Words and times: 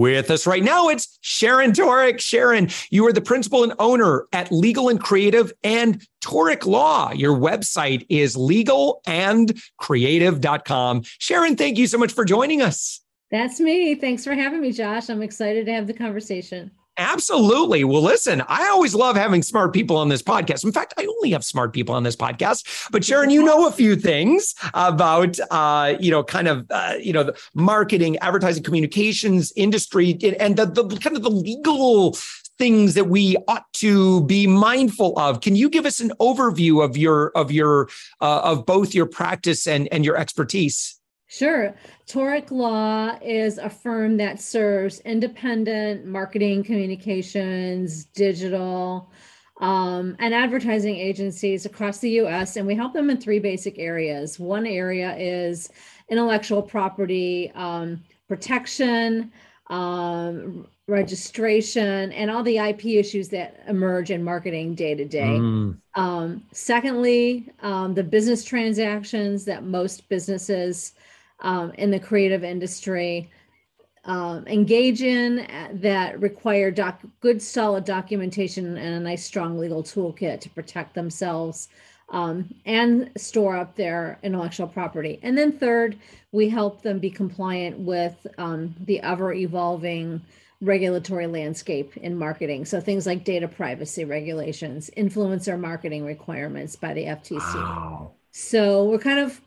With 0.00 0.30
us 0.30 0.46
right 0.46 0.64
now, 0.64 0.88
it's 0.88 1.18
Sharon 1.20 1.72
Toerek. 1.72 2.20
Sharon, 2.20 2.70
you 2.88 3.06
are 3.06 3.12
the 3.12 3.20
principal 3.20 3.64
and 3.64 3.74
owner 3.78 4.24
at 4.32 4.50
Legal 4.50 4.88
and 4.88 4.98
Creative 4.98 5.52
and 5.62 6.02
Toerek 6.22 6.64
Law. 6.64 7.12
Your 7.12 7.36
website 7.36 8.06
is 8.08 8.34
legalandcreative.com. 8.34 11.02
Sharon, 11.04 11.54
thank 11.54 11.76
you 11.76 11.86
so 11.86 11.98
much 11.98 12.12
for 12.12 12.24
joining 12.24 12.62
us. 12.62 13.02
That's 13.30 13.60
me. 13.60 13.94
Thanks 13.94 14.24
for 14.24 14.32
having 14.32 14.62
me, 14.62 14.72
Josh. 14.72 15.10
I'm 15.10 15.20
excited 15.20 15.66
to 15.66 15.72
have 15.74 15.86
the 15.86 15.92
conversation. 15.92 16.70
Absolutely. 16.96 17.82
Well, 17.84 18.02
listen, 18.02 18.42
I 18.46 18.68
always 18.68 18.94
love 18.94 19.16
having 19.16 19.42
smart 19.42 19.72
people 19.72 19.96
on 19.96 20.08
this 20.10 20.22
podcast. 20.22 20.64
In 20.64 20.72
fact, 20.72 20.92
I 20.98 21.06
only 21.06 21.30
have 21.30 21.44
smart 21.44 21.72
people 21.72 21.94
on 21.94 22.02
this 22.02 22.16
podcast. 22.16 22.90
But 22.90 23.04
Sharon, 23.04 23.30
you 23.30 23.42
know 23.42 23.66
a 23.66 23.72
few 23.72 23.96
things 23.96 24.54
about, 24.74 25.38
uh, 25.50 25.94
you 25.98 26.10
know, 26.10 26.22
kind 26.22 26.46
of, 26.46 26.66
uh, 26.70 26.94
you 27.00 27.12
know, 27.14 27.22
the 27.22 27.38
marketing, 27.54 28.18
advertising, 28.18 28.62
communications 28.62 29.50
industry, 29.56 30.18
and 30.38 30.56
the, 30.56 30.66
the 30.66 30.84
kind 30.98 31.16
of 31.16 31.22
the 31.22 31.30
legal 31.30 32.16
things 32.58 32.92
that 32.92 33.06
we 33.06 33.36
ought 33.48 33.72
to 33.72 34.22
be 34.24 34.46
mindful 34.46 35.18
of. 35.18 35.40
Can 35.40 35.56
you 35.56 35.70
give 35.70 35.86
us 35.86 36.00
an 36.00 36.10
overview 36.20 36.84
of 36.84 36.98
your 36.98 37.30
of 37.34 37.50
your 37.50 37.88
uh, 38.20 38.40
of 38.44 38.66
both 38.66 38.94
your 38.94 39.06
practice 39.06 39.66
and 39.66 39.88
and 39.90 40.04
your 40.04 40.18
expertise? 40.18 40.99
Sure. 41.30 41.76
Toerek 42.08 42.50
Law 42.50 43.16
is 43.22 43.58
a 43.58 43.70
firm 43.70 44.16
that 44.16 44.40
serves 44.40 44.98
independent 45.00 46.04
marketing, 46.04 46.64
communications, 46.64 48.06
digital, 48.06 49.12
um, 49.60 50.16
and 50.18 50.34
advertising 50.34 50.96
agencies 50.96 51.66
across 51.66 52.00
the 52.00 52.10
US. 52.22 52.56
And 52.56 52.66
we 52.66 52.74
help 52.74 52.92
them 52.92 53.10
in 53.10 53.20
three 53.20 53.38
basic 53.38 53.78
areas. 53.78 54.40
One 54.40 54.66
area 54.66 55.16
is 55.16 55.70
intellectual 56.08 56.62
property 56.62 57.52
um, 57.54 58.02
protection, 58.26 59.30
um, 59.68 60.66
registration, 60.88 62.10
and 62.10 62.28
all 62.28 62.42
the 62.42 62.58
IP 62.58 62.86
issues 62.86 63.28
that 63.28 63.62
emerge 63.68 64.10
in 64.10 64.24
marketing 64.24 64.74
day 64.74 64.96
to 64.96 65.04
day. 65.04 65.36
Secondly, 66.50 67.52
um, 67.60 67.94
the 67.94 68.02
business 68.02 68.42
transactions 68.42 69.44
that 69.44 69.62
most 69.62 70.08
businesses 70.08 70.94
um, 71.40 71.72
in 71.72 71.90
the 71.90 72.00
creative 72.00 72.44
industry 72.44 73.30
um, 74.04 74.46
engage 74.46 75.02
in 75.02 75.40
uh, 75.40 75.68
that 75.74 76.20
require 76.20 76.70
doc- 76.70 77.02
good 77.20 77.40
solid 77.42 77.84
documentation 77.84 78.76
and 78.76 78.94
a 78.94 79.00
nice 79.00 79.24
strong 79.24 79.58
legal 79.58 79.82
toolkit 79.82 80.40
to 80.40 80.50
protect 80.50 80.94
themselves 80.94 81.68
um, 82.08 82.52
and 82.64 83.10
store 83.16 83.56
up 83.56 83.76
their 83.76 84.18
intellectual 84.22 84.66
property. 84.66 85.20
And 85.22 85.36
then 85.36 85.52
third 85.52 85.98
we 86.32 86.48
help 86.48 86.82
them 86.82 86.98
be 86.98 87.10
compliant 87.10 87.78
with 87.78 88.26
um, 88.38 88.74
the 88.80 89.00
ever 89.00 89.32
evolving 89.32 90.22
regulatory 90.62 91.26
landscape 91.26 91.96
in 91.98 92.16
marketing. 92.16 92.64
So 92.64 92.80
things 92.80 93.06
like 93.06 93.24
data 93.24 93.48
privacy 93.48 94.04
regulations 94.04 94.90
influencer 94.96 95.58
marketing 95.60 96.04
requirements 96.04 96.76
by 96.76 96.94
the 96.94 97.04
ftc 97.04 97.54
wow. 97.54 98.12
so 98.30 98.84
we're 98.84 98.98
kind 98.98 99.20
of 99.20 99.40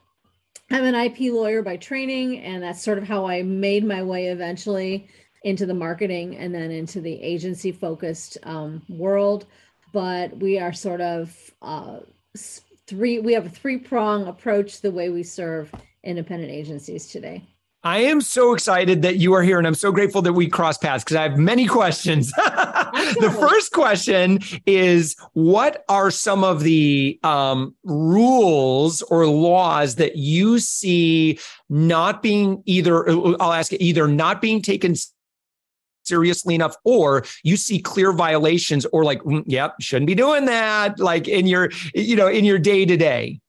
I'm 0.74 0.86
an 0.86 0.96
IP 0.96 1.32
lawyer 1.32 1.62
by 1.62 1.78
training, 1.78 2.40
and 2.40 2.64
that's 2.64 2.82
sort 2.82 2.98
of 2.98 3.04
how 3.04 3.28
I 3.28 3.44
made 3.44 3.86
my 3.86 4.02
way 4.02 4.30
eventually 4.30 5.08
into 5.44 5.68
the 5.68 5.74
marketing 5.76 6.36
and 6.38 6.54
then 6.54 6.72
into 6.72 7.00
the 7.00 7.22
agency 7.22 7.72
focused 7.72 8.40
um, 8.42 8.82
world. 8.90 9.46
But 9.92 10.36
we 10.36 10.58
are 10.58 10.74
sort 10.74 11.00
of 11.00 11.52
uh, 11.62 12.00
three, 12.88 13.20
we 13.20 13.34
have 13.34 13.46
a 13.46 13.50
three 13.50 13.78
prong 13.78 14.28
approach 14.28 14.82
the 14.82 14.90
way 14.90 15.10
we 15.10 15.22
serve 15.22 15.72
independent 16.04 16.52
agencies 16.52 17.06
today. 17.06 17.44
I 17.86 18.00
am 18.00 18.22
so 18.22 18.54
excited 18.54 19.02
that 19.02 19.18
you 19.18 19.34
are 19.34 19.44
here, 19.44 19.58
and 19.58 19.68
I'm 19.68 19.76
so 19.76 19.92
grateful 19.92 20.22
that 20.22 20.32
we 20.32 20.48
cross 20.48 20.78
paths 20.78 21.04
because 21.04 21.18
I 21.18 21.24
have 21.24 21.38
many 21.38 21.66
questions. 21.66 22.32
the 22.32 23.36
first 23.38 23.74
question 23.74 24.40
is 24.66 25.18
What 25.34 25.84
are 25.90 26.10
some 26.10 26.46
of 26.46 26.62
the 26.62 27.20
um, 27.24 27.76
rules 27.84 29.02
or 29.04 29.28
laws 29.28 29.96
that 29.96 30.16
you 30.16 30.60
see 30.60 31.40
not 31.70 32.22
being 32.22 32.64
either, 32.66 33.10
I'll 33.10 33.52
ask 33.52 33.74
it, 33.74 33.82
either 33.82 34.08
not 34.08 34.42
being 34.42 34.62
taken 34.62 34.96
seriously 36.06 36.56
enough 36.56 36.76
or 36.86 37.26
you 37.44 37.58
see 37.58 37.80
clear 37.80 38.14
violations 38.14 38.86
or 38.88 39.04
like 39.04 39.22
mm, 39.24 39.44
yep 39.46 39.74
shouldn't 39.80 40.08
be 40.08 40.16
doing 40.16 40.46
that 40.46 41.00
like 41.00 41.30
in 41.30 41.48
your 41.48 41.70
you 41.94 42.14
know 42.14 42.28
in 42.28 42.44
your 42.44 42.60
day 42.60 42.86
to 42.86 42.98
day 42.98 43.40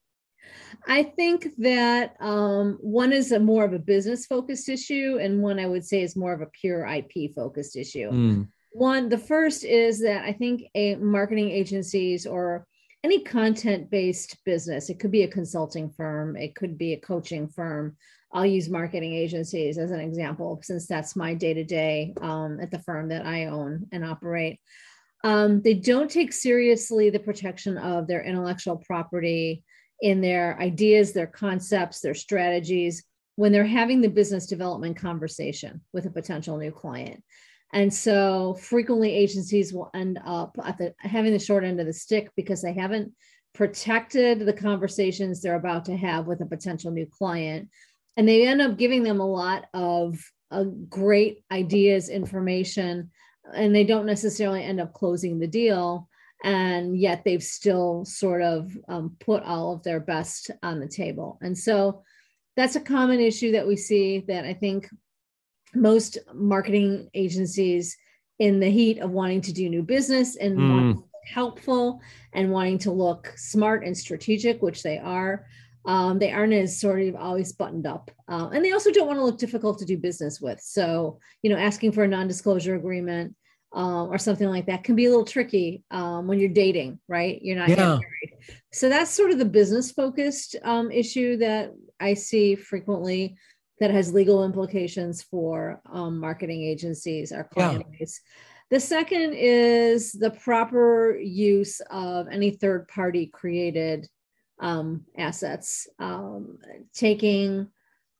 I 0.86 1.02
think 1.02 1.48
that 1.58 2.16
um, 2.20 2.78
one 2.80 3.12
is 3.12 3.32
a 3.32 3.40
more 3.40 3.64
of 3.64 3.72
a 3.72 3.78
business 3.78 4.26
focused 4.26 4.68
issue, 4.68 5.18
and 5.20 5.42
one 5.42 5.58
I 5.58 5.66
would 5.66 5.84
say 5.84 6.02
is 6.02 6.16
more 6.16 6.32
of 6.32 6.40
a 6.40 6.50
pure 6.60 6.86
IP 6.86 7.34
focused 7.34 7.76
issue. 7.76 8.10
Mm. 8.10 8.48
One, 8.72 9.08
the 9.08 9.18
first 9.18 9.64
is 9.64 10.00
that 10.02 10.24
I 10.24 10.32
think 10.32 10.64
a 10.74 10.96
marketing 10.96 11.50
agencies 11.50 12.26
or 12.26 12.66
any 13.04 13.20
content 13.20 13.90
based 13.90 14.36
business, 14.44 14.90
it 14.90 14.98
could 14.98 15.10
be 15.10 15.22
a 15.22 15.28
consulting 15.28 15.90
firm, 15.90 16.36
it 16.36 16.54
could 16.54 16.76
be 16.76 16.92
a 16.92 17.00
coaching 17.00 17.48
firm. 17.48 17.96
I'll 18.32 18.46
use 18.46 18.68
marketing 18.68 19.14
agencies 19.14 19.78
as 19.78 19.92
an 19.92 20.00
example, 20.00 20.58
since 20.62 20.86
that's 20.86 21.14
my 21.14 21.34
day 21.34 21.54
to 21.54 21.64
day 21.64 22.14
at 22.20 22.70
the 22.70 22.82
firm 22.84 23.08
that 23.10 23.24
I 23.24 23.46
own 23.46 23.86
and 23.92 24.04
operate. 24.04 24.58
Um, 25.22 25.62
they 25.62 25.74
don't 25.74 26.10
take 26.10 26.32
seriously 26.32 27.10
the 27.10 27.20
protection 27.20 27.78
of 27.78 28.06
their 28.06 28.24
intellectual 28.24 28.76
property 28.76 29.62
in 30.00 30.20
their 30.20 30.58
ideas, 30.60 31.12
their 31.12 31.26
concepts, 31.26 32.00
their 32.00 32.14
strategies 32.14 33.04
when 33.36 33.52
they're 33.52 33.64
having 33.64 34.00
the 34.00 34.08
business 34.08 34.46
development 34.46 34.96
conversation 34.96 35.80
with 35.92 36.06
a 36.06 36.10
potential 36.10 36.56
new 36.56 36.70
client. 36.70 37.22
And 37.72 37.92
so 37.92 38.54
frequently 38.54 39.12
agencies 39.12 39.72
will 39.72 39.90
end 39.94 40.20
up 40.24 40.56
at 40.64 40.78
the 40.78 40.94
having 40.98 41.32
the 41.32 41.40
short 41.40 41.64
end 41.64 41.80
of 41.80 41.86
the 41.86 41.92
stick 41.92 42.30
because 42.36 42.62
they 42.62 42.72
haven't 42.72 43.12
protected 43.52 44.40
the 44.40 44.52
conversations 44.52 45.40
they're 45.40 45.56
about 45.56 45.84
to 45.86 45.96
have 45.96 46.26
with 46.26 46.40
a 46.40 46.46
potential 46.46 46.92
new 46.92 47.06
client. 47.06 47.68
And 48.16 48.28
they 48.28 48.46
end 48.46 48.62
up 48.62 48.78
giving 48.78 49.02
them 49.02 49.20
a 49.20 49.26
lot 49.26 49.66
of 49.74 50.16
uh, 50.52 50.64
great 50.88 51.42
ideas, 51.50 52.08
information, 52.08 53.10
and 53.52 53.74
they 53.74 53.84
don't 53.84 54.06
necessarily 54.06 54.62
end 54.62 54.80
up 54.80 54.92
closing 54.92 55.38
the 55.38 55.48
deal 55.48 56.08
and 56.42 56.98
yet 56.98 57.22
they've 57.24 57.42
still 57.42 58.04
sort 58.04 58.42
of 58.42 58.76
um, 58.88 59.16
put 59.20 59.42
all 59.44 59.72
of 59.72 59.82
their 59.82 60.00
best 60.00 60.50
on 60.62 60.80
the 60.80 60.88
table. 60.88 61.38
And 61.42 61.56
so 61.56 62.02
that's 62.56 62.76
a 62.76 62.80
common 62.80 63.20
issue 63.20 63.52
that 63.52 63.66
we 63.66 63.76
see 63.76 64.20
that 64.28 64.44
I 64.44 64.54
think 64.54 64.88
most 65.74 66.18
marketing 66.32 67.08
agencies 67.14 67.96
in 68.38 68.60
the 68.60 68.70
heat 68.70 68.98
of 68.98 69.10
wanting 69.10 69.40
to 69.42 69.52
do 69.52 69.68
new 69.68 69.82
business 69.82 70.36
and 70.36 70.58
mm. 70.58 71.04
helpful 71.26 72.00
and 72.32 72.50
wanting 72.50 72.78
to 72.78 72.90
look 72.90 73.32
smart 73.36 73.84
and 73.84 73.96
strategic, 73.96 74.60
which 74.62 74.82
they 74.82 74.98
are, 74.98 75.46
um, 75.86 76.18
they 76.18 76.32
aren't 76.32 76.52
as 76.52 76.80
sort 76.80 77.02
of 77.02 77.16
always 77.16 77.52
buttoned 77.52 77.86
up. 77.86 78.10
Uh, 78.28 78.48
and 78.52 78.64
they 78.64 78.72
also 78.72 78.90
don't 78.90 79.06
want 79.06 79.18
to 79.18 79.24
look 79.24 79.38
difficult 79.38 79.78
to 79.78 79.84
do 79.84 79.98
business 79.98 80.40
with. 80.40 80.60
So, 80.60 81.18
you 81.42 81.50
know, 81.50 81.56
asking 81.56 81.92
for 81.92 82.04
a 82.04 82.08
non 82.08 82.26
disclosure 82.26 82.74
agreement 82.74 83.34
um, 83.74 84.08
or 84.08 84.18
something 84.18 84.48
like 84.48 84.66
that 84.66 84.84
can 84.84 84.94
be 84.94 85.06
a 85.06 85.10
little 85.10 85.24
tricky 85.24 85.82
um, 85.90 86.28
when 86.28 86.38
you're 86.38 86.48
dating, 86.48 87.00
right? 87.08 87.40
You're 87.42 87.58
not 87.58 87.68
yeah. 87.68 87.76
married. 87.76 88.38
So 88.72 88.88
that's 88.88 89.10
sort 89.10 89.32
of 89.32 89.38
the 89.38 89.44
business 89.44 89.90
focused 89.90 90.56
um, 90.62 90.90
issue 90.90 91.36
that 91.38 91.72
I 91.98 92.14
see 92.14 92.54
frequently 92.54 93.36
that 93.80 93.90
has 93.90 94.14
legal 94.14 94.44
implications 94.44 95.22
for 95.22 95.80
um, 95.92 96.18
marketing 96.18 96.62
agencies, 96.62 97.32
our 97.32 97.44
client 97.44 97.84
yeah. 97.90 97.98
base. 97.98 98.20
The 98.70 98.80
second 98.80 99.34
is 99.34 100.12
the 100.12 100.30
proper 100.30 101.18
use 101.18 101.80
of 101.90 102.28
any 102.30 102.52
third 102.52 102.86
party 102.88 103.26
created 103.26 104.08
um, 104.60 105.04
assets, 105.18 105.88
um, 105.98 106.58
taking 106.94 107.68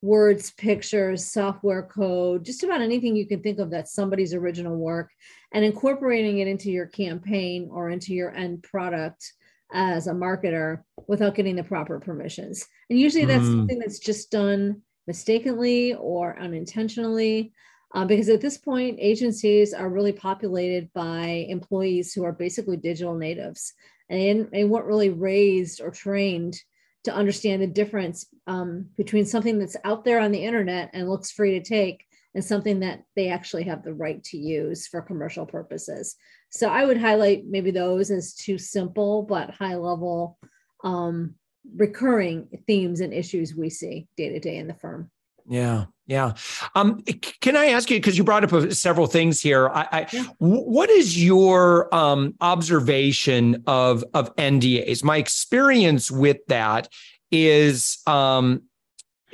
words, 0.05 0.51
pictures, 0.51 1.25
software 1.25 1.83
code, 1.83 2.45
just 2.45 2.62
about 2.62 2.83
anything 2.83 3.17
you 3.17 3.27
can 3.27 3.43
think 3.43 3.59
of 3.59 3.71
that's 3.71 3.95
somebody's 3.95 4.35
original 4.35 4.77
work, 4.77 5.11
and 5.55 5.65
incorporating 5.65 6.41
it 6.41 6.49
into 6.49 6.71
your 6.71 6.87
campaign 6.87 7.71
or 7.73 7.89
into 7.89 8.12
your 8.12 8.35
end 8.35 8.62
product 8.62 9.33
as 9.73 10.09
a 10.09 10.12
marketer 10.12 10.83
without 11.09 11.35
getting 11.35 11.56
the 11.56 11.65
proper 11.65 11.99
permissions. 12.01 12.67
And 12.91 12.99
usually 12.99 13.25
that's 13.25 13.45
mm. 13.45 13.59
something 13.59 13.79
that's 13.79 14.01
just 14.01 14.31
done 14.31 14.83
mistakenly 15.06 15.95
or 15.95 16.39
unintentionally. 16.39 17.55
Uh, 17.95 18.05
because 18.05 18.29
at 18.29 18.41
this 18.41 18.59
point, 18.59 18.99
agencies 19.01 19.73
are 19.73 19.89
really 19.89 20.12
populated 20.12 20.93
by 20.93 21.47
employees 21.49 22.12
who 22.12 22.25
are 22.25 22.33
basically 22.33 22.77
digital 22.77 23.15
natives 23.15 23.73
and 24.11 24.49
they 24.51 24.65
weren't 24.65 24.87
really 24.87 25.11
raised 25.11 25.81
or 25.81 25.91
trained 25.91 26.61
to 27.05 27.15
understand 27.15 27.62
the 27.62 27.67
difference 27.67 28.27
um, 28.49 28.87
between 28.97 29.25
something 29.25 29.59
that's 29.59 29.77
out 29.85 30.05
there 30.05 30.19
on 30.19 30.33
the 30.33 30.45
internet 30.45 30.91
and 30.93 31.09
looks 31.09 31.31
free 31.31 31.59
to 31.59 31.65
take 31.65 32.04
and 32.34 32.44
something 32.44 32.81
that 32.81 33.04
they 33.16 33.28
actually 33.28 33.64
have 33.64 33.82
the 33.82 33.94
right 33.94 34.22
to 34.25 34.36
use 34.36 34.86
for 34.86 35.00
commercial 35.00 35.46
purposes. 35.46 36.16
So 36.50 36.69
I 36.69 36.84
would 36.84 36.98
highlight 36.98 37.46
maybe 37.46 37.70
those 37.70 38.10
as 38.10 38.34
too 38.34 38.58
simple 38.58 39.22
but 39.22 39.50
high 39.50 39.76
level 39.76 40.38
um, 40.82 41.34
recurring 41.76 42.48
themes 42.66 43.00
and 43.00 43.12
issues 43.12 43.54
we 43.54 43.70
see 43.70 44.08
day 44.16 44.28
to 44.31 44.40
day 44.40 44.56
in 44.56 44.66
the 44.66 44.75
firm. 44.75 45.10
Yeah, 45.46 45.86
yeah. 46.06 46.32
Um, 46.75 47.02
can 47.40 47.56
I 47.56 47.66
ask 47.66 47.90
you 47.90 47.98
because 47.98 48.16
you 48.16 48.25
brought 48.25 48.50
up 48.50 48.72
several 48.72 49.06
things 49.06 49.40
here? 49.40 49.69
I, 49.69 49.88
I 49.92 50.06
yeah. 50.12 50.25
what 50.38 50.88
is 50.88 51.22
your 51.22 51.94
um, 51.94 52.34
observation 52.40 53.62
of 53.66 54.04
of 54.14 54.34
NDAs? 54.36 55.04
My 55.04 55.19
experience 55.19 56.10
with 56.10 56.38
that 56.48 56.88
is, 57.31 57.98
um, 58.06 58.62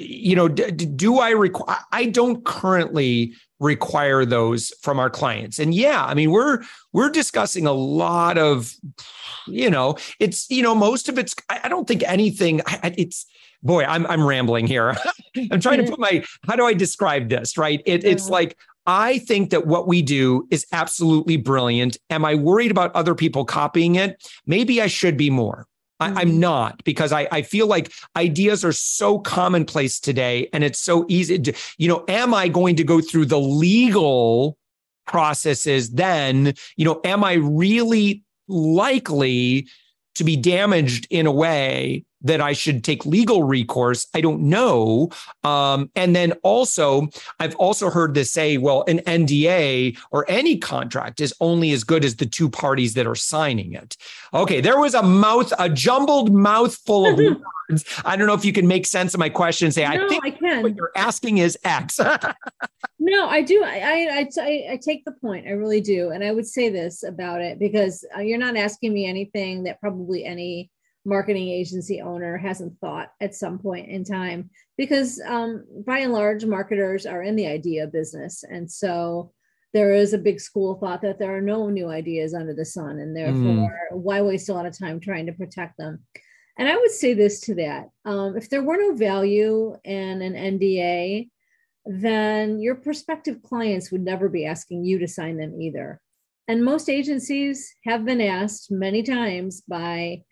you 0.01 0.35
know, 0.37 0.49
d- 0.49 0.71
do 0.71 1.19
I 1.19 1.31
require? 1.31 1.79
I 1.93 2.07
don't 2.07 2.45
currently 2.45 3.35
require 3.59 4.25
those 4.25 4.73
from 4.83 4.99
our 4.99 5.11
clients, 5.11 5.59
and 5.59 5.75
yeah, 5.75 6.05
I 6.05 6.15
mean 6.15 6.31
we're 6.31 6.63
we're 6.93 7.11
discussing 7.11 7.67
a 7.67 7.73
lot 7.73 8.39
of, 8.39 8.75
you 9.47 9.71
know, 9.71 9.97
it's 10.19 10.51
you 10.51 10.63
know 10.63 10.75
most 10.75 11.09
of 11.09 11.19
it's. 11.19 11.35
I, 11.49 11.61
I 11.65 11.69
don't 11.69 11.87
think 11.87 12.03
anything. 12.05 12.61
I, 12.67 12.95
it's 12.97 13.27
boy, 13.63 13.85
I'm 13.85 14.07
I'm 14.07 14.25
rambling 14.25 14.67
here. 14.67 14.97
I'm 15.51 15.61
trying 15.61 15.85
to 15.85 15.91
put 15.91 15.99
my 15.99 16.25
how 16.47 16.57
do 16.57 16.65
I 16.65 16.75
describe 16.75 17.29
this, 17.29 17.57
right? 17.59 17.83
It, 17.85 18.05
it's 18.05 18.25
uh-huh. 18.25 18.33
like 18.33 18.57
I 18.87 19.19
think 19.19 19.51
that 19.51 19.67
what 19.67 19.87
we 19.87 20.03
do 20.03 20.47
is 20.51 20.67
absolutely 20.73 21.37
brilliant. 21.37 21.97
Am 22.09 22.25
I 22.25 22.35
worried 22.35 22.71
about 22.71 22.95
other 22.97 23.15
people 23.15 23.45
copying 23.45 23.97
it? 23.97 24.29
Maybe 24.47 24.81
I 24.81 24.87
should 24.87 25.17
be 25.17 25.31
more. 25.31 25.67
I, 26.01 26.09
am 26.09 26.15
mm-hmm. 26.15 26.41
not 26.41 26.85
because 26.85 27.13
I, 27.13 27.29
I 27.31 27.43
feel 27.43 27.67
like 27.67 27.93
ideas 28.17 28.65
are 28.65 28.73
so 28.73 29.19
commonplace 29.19 30.01
today 30.01 30.49
and 30.53 30.65
it's 30.65 30.81
so 30.81 31.05
easy 31.09 31.39
to, 31.39 31.53
you 31.79 31.89
know, 31.89 32.05
am 32.09 32.35
I 32.35 32.49
going 32.49 32.77
to 32.77 32.85
go 32.85 33.01
through 33.01 33.27
the 33.27 33.39
legal 33.39 34.57
processes 35.07 35.91
then? 35.91 36.55
You 36.77 36.85
know, 36.87 37.01
am 37.05 37.23
I 37.23 37.35
really 37.35 38.25
likely 38.49 39.69
to 40.15 40.25
be 40.25 40.37
damaged 40.37 41.07
in 41.11 41.27
a 41.27 41.33
way 41.33 42.05
that 42.23 42.41
I 42.41 42.53
should 42.53 42.85
take 42.85 43.07
legal 43.07 43.43
recourse. 43.43 44.07
I 44.15 44.21
don't 44.21 44.43
know. 44.43 45.11
Um, 45.45 45.91
and 45.97 46.15
then 46.15 46.33
also, 46.43 47.09
I've 47.39 47.57
also 47.57 47.91
heard 47.91 48.15
this 48.15 48.33
say, 48.33 48.59
well, 48.59 48.85
an 48.89 48.99
NDA 49.01 49.99
or 50.11 50.25
any 50.29 50.59
contract 50.59 51.21
is 51.21 51.35
only 51.41 51.73
as 51.73 51.85
good 51.85 52.05
as 52.05 52.17
the 52.17 52.27
two 52.27 52.49
parties 52.49 52.95
that 52.95 53.07
are 53.07 53.15
signing 53.15 53.73
it. 53.73 53.97
Okay, 54.35 54.61
there 54.61 54.79
was 54.79 54.95
a 54.95 55.03
mouth, 55.03 55.53
a 55.59 55.69
jumbled 55.69 56.33
mouthful 56.33 57.07
of 57.07 57.19
words. 57.69 57.85
I 58.05 58.17
don't 58.17 58.27
know 58.27 58.35
if 58.35 58.45
you 58.45 58.53
can 58.53 58.67
make 58.67 58.87
sense 58.87 59.15
of 59.15 59.21
my 59.21 59.29
question. 59.29 59.71
Say, 59.73 59.85
no, 59.85 60.05
I 60.05 60.09
think 60.09 60.25
I 60.25 60.31
can. 60.31 60.63
what 60.63 60.77
you're 60.77 60.93
asking 60.97 61.39
is 61.39 61.59
X. 61.65 61.99
no, 62.99 63.29
I 63.29 63.43
do. 63.43 63.63
I, 63.65 63.79
I, 63.79 64.29
I, 64.41 64.67
I 64.73 64.81
take 64.83 65.05
the 65.05 65.13
point. 65.13 65.47
I 65.47 65.51
really 65.51 65.81
do. 65.81 66.11
And 66.11 66.23
I 66.23 66.33
would 66.33 66.47
say 66.47 66.69
this 66.69 67.03
about 67.03 67.41
it 67.41 67.59
because 67.59 68.05
uh, 68.17 68.21
you're 68.21 68.39
not 68.39 68.57
asking 68.57 68.93
me 68.93 69.07
anything 69.07 69.65
that 69.65 69.81
probably 69.81 70.25
any 70.25 70.71
marketing 71.05 71.49
agency 71.49 72.01
owner 72.01 72.37
hasn't 72.37 72.79
thought 72.81 73.13
at 73.21 73.35
some 73.35 73.59
point 73.59 73.89
in 73.89 74.05
time 74.05 74.51
because 74.77 75.21
um, 75.27 75.65
by 75.87 75.99
and 75.99 76.13
large 76.13 76.45
marketers 76.45 77.07
are 77.07 77.23
in 77.23 77.37
the 77.37 77.47
idea 77.47 77.87
business. 77.87 78.45
And 78.45 78.71
so 78.71 79.33
there 79.73 79.95
is 79.95 80.13
a 80.13 80.19
big 80.19 80.41
school 80.41 80.75
thought 80.75 81.03
that 81.03 81.19
there 81.19 81.35
are 81.37 81.41
no 81.41 81.69
new 81.69 81.89
ideas 81.89 82.35
under 82.35 82.55
the 82.55 82.65
sun 82.65 82.99
and 82.99 83.17
therefore 83.17 83.79
mm. 83.93 83.97
why 83.97 84.21
waste 84.21 84.49
a 84.49 84.55
lot 84.55 84.67
of 84.67 84.79
time 84.79 85.01
trying 85.01 85.27
to 85.27 85.33
protect 85.33 85.77
them? 85.79 86.01
And 86.59 86.69
i 86.69 86.77
would 86.77 86.91
say 86.91 87.15
this 87.15 87.41
to 87.43 87.55
that 87.55 87.89
um, 88.05 88.37
if 88.37 88.51
there 88.51 88.63
were 88.63 88.77
no 88.77 88.95
value 88.95 89.77
in 89.85 90.21
an 90.21 90.35
nda 90.35 91.31
then 91.87 92.61
your 92.61 92.75
prospective 92.75 93.43
clients 93.43 93.91
would 93.91 94.03
never 94.03 94.29
be 94.29 94.47
asking 94.47 94.85
you 94.85 94.99
to 94.99 95.09
sign 95.09 95.37
them 95.37 95.61
either. 95.61 96.01
And 96.49 96.65
most 96.65 96.89
agencies 96.89 97.75
have 97.85 98.05
been 98.05 98.21
asked 98.21 98.71
many 98.71 99.03
times 99.03 99.63
by 99.63 100.23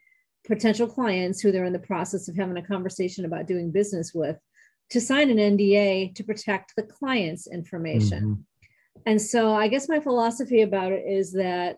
potential 0.49 0.89
clients 0.89 1.41
who 1.41 1.53
they're 1.53 1.65
in 1.65 1.73
the 1.73 1.79
process 1.79 2.27
of 2.27 2.37
having 2.37 2.57
a 2.57 2.67
conversation 2.67 3.25
about 3.25 3.47
doing 3.47 3.71
business 3.71 4.13
with 4.13 4.37
to 4.91 5.01
sign 5.01 5.31
an 5.31 5.37
NDA 5.57 6.15
to 6.15 6.25
protect 6.25 6.75
the 6.75 6.83
client's 6.83 7.47
information. 7.47 8.23
Mm-hmm. 8.23 9.03
And 9.07 9.23
so 9.23 9.55
I 9.55 9.69
guess 9.69 9.89
my 9.89 10.01
philosophy 10.01 10.63
about 10.63 10.93
it 10.93 11.05
is 11.07 11.33
that 11.33 11.77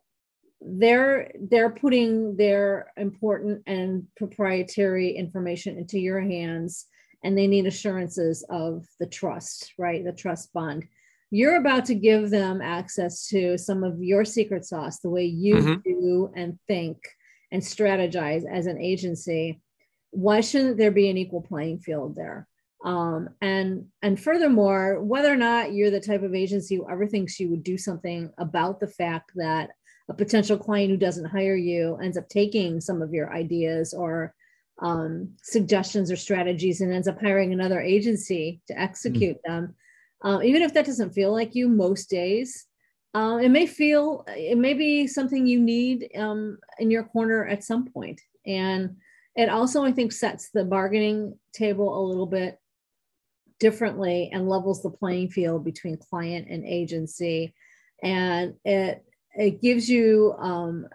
they're 0.62 1.32
they're 1.50 1.70
putting 1.70 2.37
their 2.37 2.93
important 2.96 3.62
and 3.67 4.06
proprietary 4.17 5.11
information 5.11 5.78
into 5.78 5.99
your 5.99 6.20
hands 6.20 6.87
and 7.25 7.37
they 7.37 7.46
need 7.46 7.66
assurances 7.66 8.44
of 8.50 8.87
the 8.99 9.06
trust, 9.06 9.73
right? 9.78 10.05
The 10.05 10.12
trust 10.12 10.52
bond. 10.52 10.87
You're 11.31 11.56
about 11.56 11.84
to 11.87 11.94
give 11.94 12.31
them 12.31 12.61
access 12.61 13.26
to 13.28 13.56
some 13.56 13.84
of 13.84 14.02
your 14.02 14.25
secret 14.25 14.64
sauce, 14.64 15.00
the 15.00 15.11
way 15.11 15.25
you 15.25 15.56
mm-hmm. 15.56 15.81
do 15.84 16.32
and 16.34 16.58
think 16.66 16.99
and 17.52 17.62
strategize 17.62 18.44
as 18.50 18.67
an 18.67 18.79
agency 18.79 19.61
why 20.11 20.41
shouldn't 20.41 20.76
there 20.76 20.91
be 20.91 21.08
an 21.08 21.17
equal 21.17 21.43
playing 21.43 21.79
field 21.79 22.14
there 22.17 22.47
um, 22.85 23.29
and 23.41 23.87
and 24.02 24.20
furthermore 24.20 25.00
whether 25.02 25.32
or 25.32 25.37
not 25.37 25.73
you're 25.73 25.91
the 25.91 26.00
type 26.00 26.23
of 26.23 26.35
agency 26.35 26.76
who 26.76 26.91
ever 26.91 27.06
thinks 27.06 27.38
you 27.38 27.49
would 27.49 27.62
do 27.62 27.76
something 27.76 28.31
about 28.38 28.81
the 28.81 28.88
fact 28.88 29.31
that 29.37 29.70
a 30.08 30.14
potential 30.14 30.58
client 30.58 30.91
who 30.91 30.97
doesn't 30.97 31.26
hire 31.26 31.57
you 31.57 31.97
ends 31.97 32.16
up 32.16 32.28
taking 32.28 32.80
some 32.80 33.00
of 33.02 33.12
your 33.12 33.33
ideas 33.33 33.95
or 33.95 34.35
um, 34.80 35.28
suggestions 35.42 36.11
or 36.11 36.16
strategies 36.16 36.80
and 36.80 36.92
ends 36.92 37.07
up 37.07 37.21
hiring 37.21 37.52
another 37.52 37.80
agency 37.80 38.61
to 38.66 38.80
execute 38.80 39.37
mm-hmm. 39.47 39.52
them 39.52 39.75
um, 40.23 40.42
even 40.42 40.62
if 40.62 40.75
that 40.75 40.87
doesn't 40.87 41.14
feel 41.14 41.33
like 41.33 41.54
you 41.54 41.69
most 41.69 42.09
days 42.09 42.66
uh, 43.14 43.38
it 43.43 43.49
may 43.49 43.67
feel 43.67 44.25
it 44.29 44.59
may 44.59 44.75
be 44.75 45.07
something 45.07 45.47
you 45.47 45.61
need 45.61 46.11
um, 46.17 46.59
in 46.79 46.90
your 46.90 47.05
corner 47.05 47.47
at 47.47 47.64
some 47.64 47.87
point. 47.88 48.21
And 48.47 48.97
it 49.37 49.49
also 49.49 49.85
i 49.85 49.93
think 49.93 50.11
sets 50.11 50.50
the 50.50 50.64
bargaining 50.64 51.38
table 51.52 51.97
a 51.97 52.07
little 52.09 52.26
bit 52.26 52.59
differently 53.61 54.29
and 54.33 54.49
levels 54.49 54.83
the 54.83 54.90
playing 54.90 55.29
field 55.29 55.64
between 55.64 55.97
client 55.97 56.49
and 56.50 56.64
agency. 56.64 57.55
And 58.02 58.55
it 58.64 59.05
it 59.35 59.62
gives 59.62 59.88
you 59.88 60.35
um, 60.38 60.88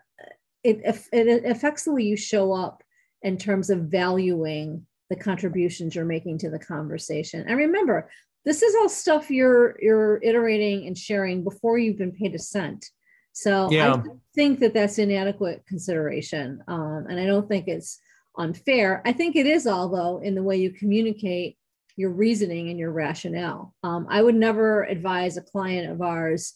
it, 0.63 0.81
it 1.13 1.45
affects 1.45 1.83
the 1.83 1.93
way 1.93 2.01
you 2.01 2.17
show 2.17 2.51
up 2.51 2.83
in 3.21 3.37
terms 3.37 3.69
of 3.69 3.81
valuing 3.81 4.85
the 5.09 5.15
contributions 5.15 5.95
you're 5.95 6.05
making 6.05 6.39
to 6.39 6.49
the 6.49 6.59
conversation. 6.59 7.45
And 7.47 7.57
remember 7.57 8.09
this 8.45 8.61
is 8.61 8.75
all 8.75 8.89
stuff 8.89 9.29
you're 9.29 9.75
you're 9.81 10.19
iterating 10.23 10.87
and 10.87 10.97
sharing 10.97 11.43
before 11.43 11.77
you've 11.77 11.97
been 11.97 12.11
paid 12.11 12.35
a 12.35 12.39
cent. 12.39 12.85
So 13.33 13.69
yeah. 13.69 13.95
i 13.95 14.03
think 14.33 14.59
that 14.59 14.73
that's 14.73 14.97
inadequate 14.97 15.65
consideration 15.67 16.63
um, 16.67 17.05
and 17.09 17.19
i 17.19 17.25
don't 17.25 17.49
think 17.49 17.67
it's 17.67 17.99
unfair. 18.37 19.01
I 19.05 19.13
think 19.13 19.35
it 19.35 19.45
is 19.45 19.65
all 19.65 19.89
though 19.89 20.19
in 20.19 20.35
the 20.35 20.43
way 20.43 20.57
you 20.57 20.71
communicate 20.71 21.57
your 21.95 22.11
reasoning 22.11 22.69
and 22.69 22.77
your 22.77 22.91
rationale. 22.91 23.73
Um, 23.83 24.07
i 24.09 24.21
would 24.21 24.35
never 24.35 24.83
advise 24.83 25.37
a 25.37 25.41
client 25.41 25.91
of 25.91 26.01
ours 26.01 26.53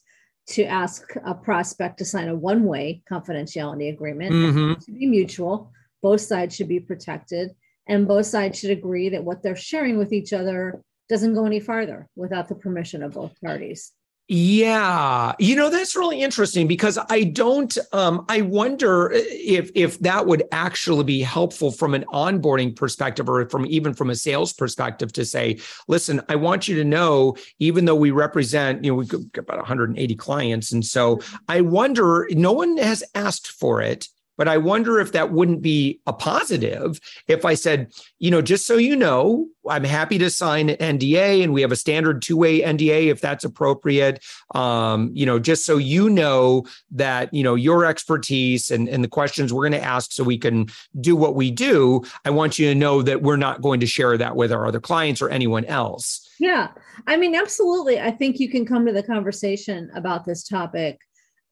to 0.48 0.63
ask 0.63 1.03
a 1.25 1.36
prospect 1.36 2.00
to 2.00 2.05
sign 2.05 2.27
a 2.27 2.36
one-way 2.36 3.03
confidentiality 3.12 3.93
agreement. 3.93 4.31
Mm-hmm. 4.31 4.74
to 4.81 4.91
be 4.91 5.05
mutual. 5.05 5.72
Both 6.01 6.22
sides 6.22 6.55
should 6.55 6.67
be 6.69 6.79
protected 6.79 7.51
and 7.88 8.08
both 8.08 8.27
sides 8.27 8.60
should 8.60 8.72
agree 8.72 9.10
that 9.10 9.24
what 9.24 9.43
they're 9.43 9.55
sharing 9.55 9.98
with 9.98 10.13
each 10.13 10.31
other 10.31 10.81
doesn't 11.10 11.34
go 11.34 11.46
any 11.46 11.60
farther 11.60 12.08
without 12.16 12.48
the 12.48 12.56
permission 12.56 13.04
of 13.04 13.13
both 13.13 13.34
parties. 13.42 13.92
Yeah, 14.32 15.34
you 15.39 15.56
know 15.56 15.72
that's 15.72 15.96
really 15.96 16.22
interesting 16.22 16.68
because 16.68 17.00
I 17.10 17.24
don't. 17.24 17.75
Um, 17.92 18.25
I 18.30 18.42
wonder 18.42 19.10
if 19.12 19.72
if 19.74 19.98
that 20.01 20.28
would 20.28 20.44
actually 20.51 21.04
be 21.04 21.22
helpful 21.24 21.72
from 21.72 21.96
an 21.96 22.06
onboarding 22.13 22.75
perspective, 22.75 23.28
or 23.28 23.50
from 23.50 23.66
even 23.66 23.96
from 23.96 24.12
a 24.12 24.16
sales 24.16 24.54
perspective, 24.54 25.12
to 25.13 25.25
say, 25.25 25.58
listen, 25.88 26.22
I 26.30 26.36
want 26.36 26.68
you 26.68 26.75
to 26.75 26.84
know, 26.84 27.38
even 27.58 27.86
though 27.86 27.96
we 27.96 28.12
represent, 28.12 28.86
you 28.86 28.92
know, 28.92 28.98
we've 28.98 29.08
got 29.08 29.42
about 29.42 29.58
180 29.58 30.16
clients, 30.18 30.72
and 30.72 30.86
so 30.86 31.22
I 31.48 31.62
wonder, 31.62 32.30
no 32.30 32.51
one 32.51 32.78
has 32.78 33.04
asked 33.16 33.48
for 33.48 33.82
it, 33.82 34.10
But 34.39 34.48
I 34.48 34.58
wonder 34.58 35.01
if 35.01 35.12
that 35.12 35.34
wouldn't 35.34 35.62
be 35.62 36.00
a 36.08 36.13
positive 36.13 36.98
if 37.27 37.43
I 37.43 37.55
said, 37.55 37.91
you 38.19 38.31
know, 38.31 38.41
just 38.41 38.65
so 38.65 38.77
you 38.77 38.96
know, 38.96 39.50
I'm 39.67 39.84
happy 39.84 40.17
to 40.17 40.29
sign 40.29 40.69
an 40.69 40.98
NDA 40.98 41.43
and 41.43 41.51
we 41.51 41.60
have 41.60 41.74
a 41.74 41.75
standard 41.75 42.22
two 42.22 42.38
way 42.38 42.62
NDA 42.62 43.08
if 43.08 43.19
that's 43.19 43.43
appropriate. 43.43 44.24
Um, 44.55 45.12
you 45.13 45.25
know, 45.25 45.39
just 45.39 45.65
so 45.65 45.75
you 45.75 46.10
know 46.10 46.63
that, 46.91 47.34
you 47.34 47.43
know, 47.43 47.55
your 47.55 47.84
expertise 47.84 48.72
and, 48.72 48.88
and 48.88 49.03
the 49.03 49.10
questions 49.10 49.51
we're 49.51 49.69
going 49.69 49.81
to 49.81 49.86
ask 49.86 50.13
so 50.13 50.24
we 50.24 50.38
can 50.38 50.67
do 51.01 51.17
what 51.17 51.36
we 51.36 51.51
do. 51.51 52.01
I 52.24 52.29
want 52.29 52.58
you 52.58 52.69
to 52.69 52.75
know 52.75 53.01
that 53.01 53.22
we're 53.22 53.36
not 53.36 53.62
going 53.62 53.81
to 53.81 53.88
share 53.88 54.17
that 54.17 54.38
with 54.38 54.53
our 54.53 54.65
other 54.65 54.79
clients 54.79 55.22
or 55.22 55.27
anyone 55.27 55.65
else. 55.65 56.25
Yeah. 56.39 56.69
I 57.08 57.17
mean, 57.17 57.36
absolutely. 57.36 58.00
I 58.00 58.12
think 58.12 58.39
you 58.39 58.50
can 58.50 58.65
come 58.65 58.86
to 58.86 58.93
the 58.93 59.03
conversation 59.03 59.91
about 59.93 60.24
this 60.24 60.48
topic 60.48 61.01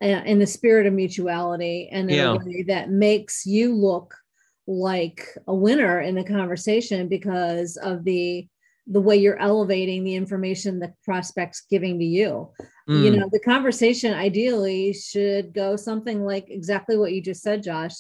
uh, 0.02 0.06
in 0.06 0.40
the 0.40 0.48
spirit 0.48 0.86
of 0.86 0.94
mutuality 0.94 1.90
and 1.92 2.10
in 2.10 2.18
yeah. 2.18 2.34
a 2.34 2.38
way 2.38 2.64
that 2.64 2.90
makes 2.90 3.46
you 3.46 3.74
look 3.74 4.14
like 4.68 5.26
a 5.48 5.56
winner 5.56 6.02
in 6.02 6.14
the 6.14 6.24
conversation 6.24 7.08
because 7.08 7.78
of 7.78 8.04
the 8.04 8.48
the 8.90 9.02
way 9.02 9.18
you're 9.18 9.40
elevating 9.40 10.04
the 10.04 10.16
information 10.16 10.80
the 10.80 10.94
prospects 11.04 11.66
giving 11.70 12.00
to 12.00 12.06
you 12.06 12.50
mm. 12.88 13.04
you 13.04 13.12
know 13.12 13.30
the 13.32 13.40
conversation 13.40 14.14
ideally 14.14 14.94
should 14.94 15.54
go 15.54 15.76
something 15.76 16.24
like 16.24 16.50
exactly 16.50 16.98
what 16.98 17.14
you 17.14 17.22
just 17.22 17.42
said 17.42 17.64
josh 17.64 17.94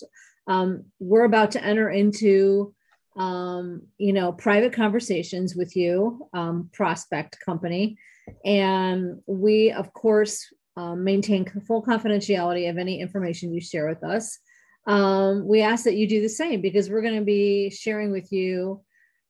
um, 0.47 0.85
we're 0.99 1.25
about 1.25 1.51
to 1.51 1.63
enter 1.63 1.89
into 1.89 2.73
um, 3.17 3.81
you 3.97 4.13
know 4.13 4.31
private 4.31 4.73
conversations 4.73 5.55
with 5.55 5.75
you 5.75 6.27
um, 6.33 6.69
prospect 6.73 7.39
company 7.43 7.97
and 8.45 9.21
we 9.25 9.71
of 9.71 9.93
course 9.93 10.47
um, 10.77 11.03
maintain 11.03 11.45
full 11.67 11.83
confidentiality 11.83 12.69
of 12.69 12.77
any 12.77 13.01
information 13.01 13.53
you 13.53 13.59
share 13.59 13.87
with 13.87 14.03
us 14.03 14.39
um, 14.87 15.45
we 15.45 15.61
ask 15.61 15.83
that 15.83 15.97
you 15.97 16.07
do 16.07 16.21
the 16.21 16.29
same 16.29 16.61
because 16.61 16.89
we're 16.89 17.01
going 17.01 17.19
to 17.19 17.25
be 17.25 17.69
sharing 17.69 18.09
with 18.09 18.31
you 18.31 18.81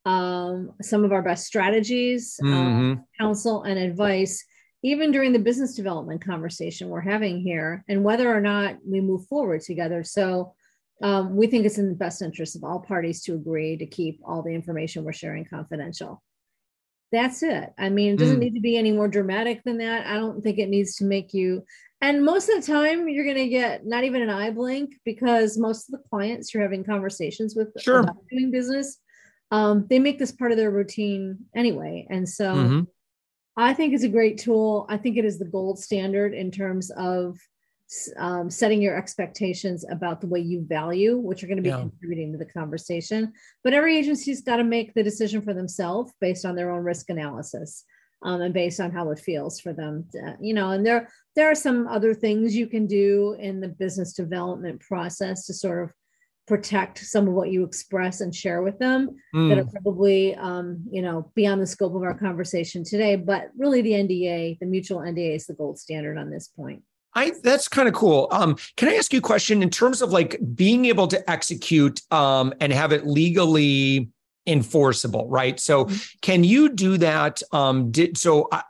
um, 0.06 0.72
some 0.82 1.04
of 1.04 1.12
our 1.12 1.24
best 1.24 1.46
strategies, 1.46 2.40
um, 2.44 2.50
mm-hmm. 2.50 3.02
counsel, 3.20 3.64
and 3.64 3.78
advice, 3.78 4.46
even 4.84 5.12
during 5.12 5.34
the 5.34 5.40
business 5.40 5.74
development 5.74 6.24
conversation 6.24 6.88
we're 6.88 7.02
having 7.02 7.42
here, 7.42 7.84
and 7.90 8.04
whether 8.04 8.34
or 8.34 8.40
not 8.40 8.78
we 8.86 9.02
move 9.02 9.26
forward 9.26 9.62
together. 9.62 10.04
So, 10.04 10.54
um, 11.04 11.36
we 11.36 11.48
think 11.48 11.66
it's 11.66 11.78
in 11.78 11.90
the 11.90 11.96
best 11.96 12.22
interest 12.22 12.56
of 12.56 12.64
all 12.64 12.80
parties 12.80 13.22
to 13.24 13.34
agree 13.34 13.78
to 13.78 13.86
keep 13.86 14.20
all 14.24 14.42
the 14.42 14.54
information 14.54 15.04
we're 15.04 15.12
sharing 15.12 15.46
confidential. 15.46 16.24
That's 17.12 17.42
it. 17.42 17.74
I 17.78 17.90
mean, 17.90 18.14
it 18.14 18.18
doesn't 18.18 18.38
mm. 18.38 18.42
need 18.42 18.56
to 18.56 18.60
be 18.60 18.78
any 18.78 18.92
more 18.92 19.08
dramatic 19.08 19.64
than 19.64 19.78
that. 19.78 20.06
I 20.06 20.16
don't 20.16 20.42
think 20.42 20.60
it 20.60 20.70
needs 20.70 20.96
to 20.98 21.06
make 21.06 21.34
you 21.34 21.64
and 22.02 22.24
most 22.24 22.50
of 22.50 22.64
the 22.64 22.72
time 22.72 23.10
you're 23.10 23.26
going 23.26 23.38
to 23.38 23.48
get 23.48 23.86
not 23.86 24.04
even 24.04 24.22
an 24.22 24.30
eye 24.30 24.52
blink 24.52 24.96
because 25.04 25.58
most 25.58 25.88
of 25.88 25.94
the 25.94 26.08
clients 26.10 26.54
you're 26.54 26.64
having 26.64 26.84
conversations 26.84 27.56
with 27.56 27.70
sure. 27.80 28.06
doing 28.30 28.52
business 28.52 29.00
um, 29.52 29.86
they 29.90 30.00
make 30.00 30.20
this 30.20 30.32
part 30.32 30.52
of 30.52 30.58
their 30.58 30.72
routine 30.72 31.38
anyway 31.56 32.06
and 32.10 32.28
so 32.28 32.54
mm-hmm. 32.54 32.82
i 33.56 33.74
think 33.74 33.94
it's 33.94 34.04
a 34.04 34.10
great 34.10 34.38
tool 34.38 34.86
i 34.90 34.98
think 34.98 35.18
it 35.18 35.26
is 35.26 35.40
the 35.40 35.46
gold 35.46 35.80
standard 35.80 36.34
in 36.34 36.52
terms 36.52 36.92
of 36.92 37.38
um, 38.18 38.50
setting 38.50 38.82
your 38.82 38.98
expectations 38.98 39.86
about 39.90 40.20
the 40.20 40.28
way 40.28 40.40
you 40.40 40.66
value 40.68 41.18
what 41.18 41.42
you're 41.42 41.48
going 41.48 41.58
to 41.58 41.64
be 41.64 41.70
yeah. 41.70 41.80
contributing 41.80 42.32
to 42.32 42.38
the 42.38 42.46
conversation 42.46 43.32
but 43.64 43.74
every 43.74 43.98
agency's 43.98 44.42
got 44.42 44.58
to 44.58 44.64
make 44.64 44.94
the 44.94 45.04
decision 45.04 45.42
for 45.42 45.54
themselves 45.54 46.12
based 46.20 46.46
on 46.46 46.56
their 46.56 46.72
own 46.72 46.84
risk 46.84 47.10
analysis 47.10 47.86
um, 48.24 48.42
and 48.42 48.54
based 48.54 48.80
on 48.80 48.92
how 48.92 49.10
it 49.12 49.20
feels 49.20 49.60
for 49.60 49.74
them 49.74 50.06
to, 50.12 50.38
you 50.42 50.54
know 50.54 50.72
and 50.72 50.86
there 50.86 51.10
there 51.36 51.50
are 51.50 51.56
some 51.56 51.88
other 51.88 52.14
things 52.14 52.56
you 52.56 52.68
can 52.68 52.88
do 52.88 53.36
in 53.40 53.62
the 53.62 53.68
business 53.68 54.14
development 54.14 54.82
process 54.82 55.46
to 55.46 55.54
sort 55.54 55.84
of 55.84 55.94
protect 56.48 57.00
some 57.00 57.28
of 57.28 57.34
what 57.34 57.52
you 57.52 57.64
express 57.64 58.22
and 58.22 58.34
share 58.34 58.62
with 58.62 58.80
them 58.80 59.16
mm. 59.36 59.50
that 59.50 59.60
are 59.60 59.70
probably 59.70 60.34
um, 60.36 60.84
you 60.90 61.02
know 61.02 61.32
beyond 61.36 61.62
the 61.62 61.68
scope 61.68 61.94
of 61.94 62.04
our 62.04 62.18
conversation 62.18 62.84
today 62.84 63.16
but 63.16 63.50
really 63.58 63.82
the 63.82 63.92
nda 63.92 64.58
the 64.60 64.66
mutual 64.66 65.00
nda 65.00 65.36
is 65.36 65.46
the 65.46 65.54
gold 65.54 65.78
standard 65.78 66.18
on 66.18 66.30
this 66.30 66.48
point 66.48 66.82
I 67.18 67.32
that's 67.42 67.68
kind 67.68 67.88
of 67.88 67.96
cool. 67.96 68.28
Um, 68.32 68.58
can 68.76 68.90
I 68.90 68.94
ask 68.94 69.12
you 69.12 69.20
a 69.20 69.22
question 69.22 69.64
in 69.64 69.72
terms 69.72 70.02
of 70.02 70.12
like 70.12 70.40
being 70.54 70.86
able 70.86 71.08
to 71.08 71.30
execute 71.30 72.02
um, 72.12 72.54
and 72.62 72.72
have 72.72 72.92
it 72.92 73.08
legally 73.08 74.10
enforceable, 74.46 75.28
right? 75.28 75.60
So 75.60 75.86
mm-hmm. 75.86 76.18
can 76.22 76.44
you 76.44 76.70
do 76.70 76.98
that? 77.00 77.42
Um, 77.52 77.92
did 77.92 78.18
so 78.18 78.48
I, 78.52 78.62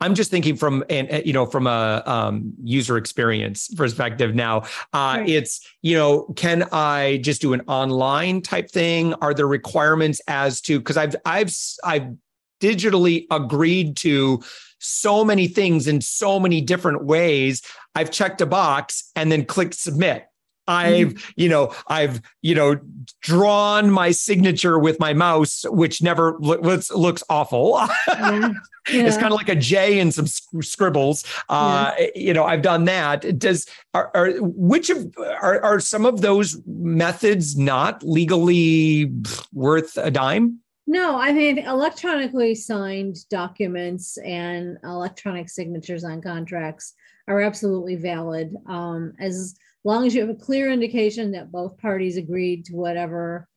I'm 0.00 0.14
just 0.14 0.30
thinking 0.30 0.54
from 0.56 0.84
an 0.88 1.22
you 1.24 1.32
know 1.32 1.46
from 1.46 1.66
a 1.66 2.02
um, 2.06 2.52
user 2.62 2.96
experience 2.96 3.68
perspective. 3.74 4.36
Now, 4.36 4.58
uh, 4.92 5.18
right. 5.18 5.28
it's 5.28 5.60
you 5.82 5.96
know, 5.96 6.32
can 6.36 6.68
I 6.70 7.18
just 7.18 7.42
do 7.42 7.52
an 7.54 7.62
online 7.66 8.40
type 8.40 8.70
thing? 8.70 9.14
Are 9.14 9.34
there 9.34 9.48
requirements 9.48 10.20
as 10.28 10.60
to 10.62 10.78
because 10.78 10.96
I've 10.96 11.16
I've 11.26 11.52
I've 11.84 12.14
digitally 12.60 13.26
agreed 13.30 13.96
to 13.96 14.40
so 14.80 15.24
many 15.24 15.46
things 15.46 15.86
in 15.86 16.00
so 16.00 16.40
many 16.40 16.60
different 16.60 17.04
ways. 17.04 17.62
I've 17.94 18.10
checked 18.10 18.40
a 18.40 18.46
box 18.46 19.10
and 19.14 19.30
then 19.30 19.44
clicked 19.44 19.74
submit. 19.74 20.26
I've, 20.70 21.08
mm-hmm. 21.08 21.30
you 21.36 21.48
know, 21.48 21.74
I've, 21.88 22.22
you 22.42 22.54
know, 22.54 22.78
drawn 23.20 23.90
my 23.90 24.12
signature 24.12 24.78
with 24.78 25.00
my 25.00 25.12
mouse, 25.12 25.64
which 25.68 26.00
never 26.00 26.36
looks 26.38 26.90
looks 26.90 27.22
awful. 27.28 27.80
Yeah. 28.08 28.52
Yeah. 28.90 29.02
It's 29.02 29.18
kind 29.18 29.30
of 29.30 29.36
like 29.36 29.50
a 29.50 29.54
J 29.54 30.00
and 30.00 30.12
some 30.12 30.26
scribbles. 30.26 31.22
Uh, 31.50 31.92
yeah. 31.98 32.06
You 32.16 32.32
know, 32.32 32.44
I've 32.44 32.62
done 32.62 32.86
that. 32.86 33.38
Does 33.38 33.66
are, 33.92 34.10
are 34.14 34.32
which 34.40 34.88
of 34.88 35.14
are, 35.18 35.62
are 35.62 35.80
some 35.80 36.06
of 36.06 36.22
those 36.22 36.60
methods 36.66 37.56
not 37.56 38.02
legally 38.02 39.12
worth 39.52 39.98
a 39.98 40.10
dime? 40.10 40.60
No, 40.90 41.20
I 41.20 41.32
mean 41.32 41.58
electronically 41.58 42.56
signed 42.56 43.16
documents 43.28 44.18
and 44.18 44.76
electronic 44.82 45.48
signatures 45.48 46.02
on 46.02 46.20
contracts 46.20 46.94
are 47.28 47.42
absolutely 47.42 47.94
valid. 47.94 48.56
Um, 48.66 49.12
as 49.20 49.54
long 49.84 50.04
as 50.04 50.16
you 50.16 50.20
have 50.20 50.30
a 50.30 50.34
clear 50.34 50.68
indication 50.68 51.30
that 51.30 51.52
both 51.52 51.78
parties 51.78 52.16
agreed 52.16 52.64
to 52.64 52.74
whatever 52.74 53.48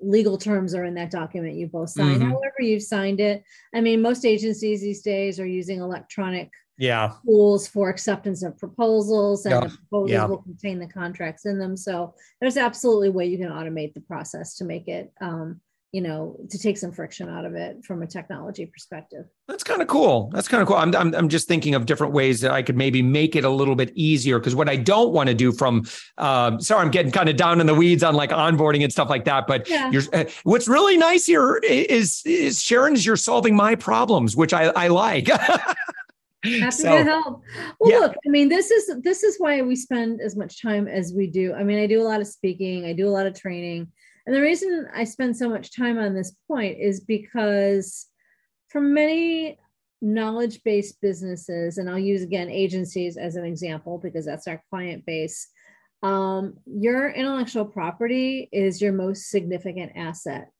legal 0.00 0.38
terms 0.38 0.74
are 0.74 0.86
in 0.86 0.94
that 0.94 1.10
document 1.10 1.56
you 1.56 1.66
both 1.66 1.90
signed. 1.90 2.22
Mm-hmm. 2.22 2.30
However, 2.30 2.54
you've 2.60 2.82
signed 2.82 3.20
it. 3.20 3.44
I 3.74 3.82
mean, 3.82 4.00
most 4.00 4.24
agencies 4.24 4.80
these 4.80 5.02
days 5.02 5.38
are 5.38 5.46
using 5.46 5.80
electronic 5.82 6.50
yeah. 6.78 7.12
tools 7.26 7.68
for 7.68 7.90
acceptance 7.90 8.42
of 8.42 8.56
proposals, 8.56 9.44
and 9.44 9.52
yeah. 9.52 9.60
the 9.60 9.76
proposals 9.76 10.10
yeah. 10.10 10.24
will 10.24 10.42
contain 10.42 10.78
the 10.78 10.86
contracts 10.86 11.44
in 11.44 11.58
them. 11.58 11.76
So 11.76 12.14
there's 12.40 12.56
absolutely 12.56 13.08
a 13.08 13.12
way 13.12 13.26
you 13.26 13.36
can 13.36 13.50
automate 13.50 13.92
the 13.92 14.00
process 14.00 14.56
to 14.56 14.64
make 14.64 14.88
it 14.88 15.12
um, 15.20 15.60
you 15.92 16.02
know 16.02 16.36
to 16.50 16.58
take 16.58 16.76
some 16.76 16.92
friction 16.92 17.28
out 17.28 17.44
of 17.44 17.54
it 17.54 17.82
from 17.84 18.02
a 18.02 18.06
technology 18.06 18.66
perspective 18.66 19.24
that's 19.46 19.64
kind 19.64 19.80
of 19.80 19.88
cool 19.88 20.30
that's 20.34 20.46
kind 20.46 20.60
of 20.60 20.68
cool 20.68 20.76
I'm, 20.76 20.94
I'm, 20.94 21.14
I'm 21.14 21.28
just 21.28 21.48
thinking 21.48 21.74
of 21.74 21.86
different 21.86 22.12
ways 22.12 22.40
that 22.42 22.50
i 22.50 22.62
could 22.62 22.76
maybe 22.76 23.00
make 23.00 23.36
it 23.36 23.44
a 23.44 23.50
little 23.50 23.74
bit 23.74 23.92
easier 23.94 24.38
because 24.38 24.54
what 24.54 24.68
i 24.68 24.76
don't 24.76 25.12
want 25.12 25.28
to 25.28 25.34
do 25.34 25.50
from 25.50 25.86
um, 26.18 26.60
sorry 26.60 26.82
i'm 26.82 26.90
getting 26.90 27.10
kind 27.10 27.28
of 27.28 27.36
down 27.36 27.60
in 27.60 27.66
the 27.66 27.74
weeds 27.74 28.02
on 28.02 28.14
like 28.14 28.30
onboarding 28.30 28.82
and 28.82 28.92
stuff 28.92 29.08
like 29.08 29.24
that 29.24 29.46
but 29.46 29.68
yeah. 29.68 29.90
you're, 29.90 30.02
uh, 30.12 30.24
what's 30.44 30.68
really 30.68 30.98
nice 30.98 31.24
here 31.24 31.56
is 31.64 32.22
is 32.26 32.62
sharon's 32.62 33.06
you're 33.06 33.16
solving 33.16 33.56
my 33.56 33.74
problems 33.74 34.36
which 34.36 34.52
i, 34.52 34.64
I 34.76 34.88
like 34.88 35.28
Happy 36.44 36.70
so, 36.70 36.96
to 36.96 37.02
help. 37.02 37.42
Well, 37.80 37.90
yeah. 37.90 37.98
look, 37.98 38.14
I 38.24 38.30
mean, 38.30 38.48
this 38.48 38.70
is 38.70 39.02
this 39.02 39.24
is 39.24 39.38
why 39.38 39.60
we 39.62 39.74
spend 39.74 40.20
as 40.20 40.36
much 40.36 40.62
time 40.62 40.86
as 40.86 41.12
we 41.12 41.26
do. 41.26 41.52
I 41.52 41.64
mean, 41.64 41.80
I 41.80 41.88
do 41.88 42.00
a 42.00 42.04
lot 42.06 42.20
of 42.20 42.28
speaking, 42.28 42.84
I 42.84 42.92
do 42.92 43.08
a 43.08 43.10
lot 43.10 43.26
of 43.26 43.38
training. 43.38 43.90
And 44.28 44.36
the 44.36 44.42
reason 44.42 44.86
I 44.94 45.04
spend 45.04 45.38
so 45.38 45.48
much 45.48 45.74
time 45.74 45.98
on 45.98 46.12
this 46.12 46.36
point 46.46 46.76
is 46.78 47.00
because 47.00 48.08
for 48.68 48.78
many 48.78 49.58
knowledge 50.02 50.62
based 50.64 51.00
businesses, 51.00 51.78
and 51.78 51.88
I'll 51.88 51.98
use 51.98 52.20
again 52.20 52.50
agencies 52.50 53.16
as 53.16 53.36
an 53.36 53.46
example 53.46 53.96
because 53.96 54.26
that's 54.26 54.46
our 54.46 54.62
client 54.68 55.06
base, 55.06 55.48
um, 56.02 56.58
your 56.66 57.08
intellectual 57.08 57.64
property 57.64 58.50
is 58.52 58.82
your 58.82 58.92
most 58.92 59.30
significant 59.30 59.92
asset. 59.96 60.50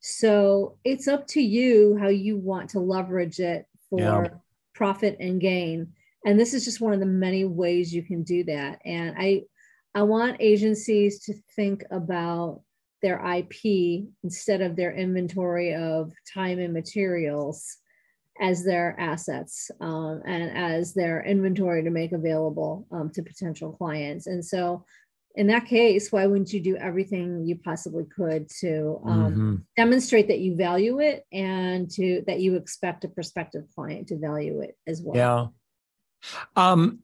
So 0.00 0.76
it's 0.84 1.08
up 1.08 1.26
to 1.28 1.40
you 1.40 1.96
how 1.98 2.08
you 2.08 2.36
want 2.36 2.68
to 2.70 2.78
leverage 2.78 3.40
it 3.40 3.64
for 3.88 4.00
yeah. 4.00 4.28
profit 4.74 5.16
and 5.18 5.40
gain. 5.40 5.94
And 6.26 6.38
this 6.38 6.52
is 6.52 6.62
just 6.62 6.82
one 6.82 6.92
of 6.92 7.00
the 7.00 7.06
many 7.06 7.46
ways 7.46 7.90
you 7.90 8.02
can 8.02 8.22
do 8.22 8.44
that. 8.44 8.80
And 8.84 9.16
I, 9.18 9.44
I 9.94 10.02
want 10.02 10.36
agencies 10.40 11.20
to 11.20 11.32
think 11.56 11.84
about 11.90 12.60
their 13.04 13.22
IP 13.36 14.06
instead 14.22 14.62
of 14.62 14.76
their 14.76 14.90
inventory 14.90 15.74
of 15.74 16.10
time 16.32 16.58
and 16.58 16.72
materials 16.72 17.76
as 18.40 18.64
their 18.64 18.98
assets 18.98 19.70
um, 19.82 20.22
and 20.24 20.56
as 20.56 20.94
their 20.94 21.22
inventory 21.22 21.84
to 21.84 21.90
make 21.90 22.12
available 22.12 22.86
um, 22.90 23.10
to 23.10 23.22
potential 23.22 23.72
clients. 23.72 24.26
And 24.26 24.42
so, 24.42 24.86
in 25.36 25.48
that 25.48 25.66
case, 25.66 26.10
why 26.10 26.26
wouldn't 26.26 26.54
you 26.54 26.60
do 26.60 26.76
everything 26.76 27.44
you 27.44 27.56
possibly 27.56 28.04
could 28.06 28.48
to 28.60 29.00
um, 29.04 29.32
mm-hmm. 29.32 29.54
demonstrate 29.76 30.28
that 30.28 30.38
you 30.38 30.56
value 30.56 31.00
it 31.00 31.26
and 31.30 31.90
to 31.90 32.22
that 32.26 32.40
you 32.40 32.56
expect 32.56 33.04
a 33.04 33.08
prospective 33.08 33.64
client 33.74 34.08
to 34.08 34.16
value 34.16 34.60
it 34.60 34.78
as 34.86 35.02
well? 35.02 35.52
Yeah. 36.56 36.72
Um, 36.72 37.00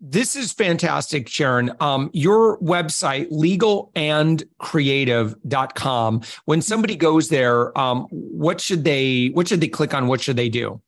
This 0.00 0.36
is 0.36 0.52
fantastic, 0.52 1.28
Sharon. 1.28 1.72
Um, 1.80 2.08
your 2.12 2.56
website, 2.58 3.32
legalandcreative.com. 3.32 6.22
When 6.44 6.62
somebody 6.62 6.94
goes 6.94 7.30
there, 7.30 7.76
um, 7.76 8.06
what 8.10 8.60
should 8.60 8.84
they 8.84 9.32
what 9.34 9.48
should 9.48 9.60
they 9.60 9.66
click 9.66 9.94
on? 9.94 10.06
What 10.06 10.20
should 10.20 10.36
they 10.36 10.48
do? 10.48 10.80